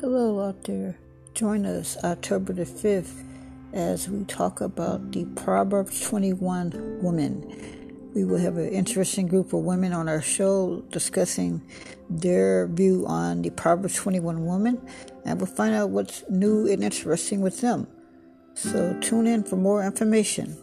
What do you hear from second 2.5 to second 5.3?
the 5th as we talk about the